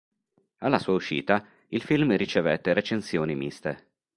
Alla 0.63 0.79
sua 0.79 0.93
uscita 0.95 1.45
il 1.67 1.83
film 1.83 2.15
ricevette 2.17 2.73
recensioni 2.73 3.35
miste. 3.35 3.89